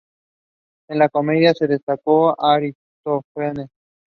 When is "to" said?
1.59-1.67